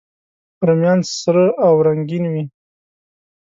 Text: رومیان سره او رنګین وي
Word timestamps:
رومیان 0.67 0.99
سره 1.19 1.45
او 1.65 1.73
رنګین 1.87 2.25
وي 2.33 2.43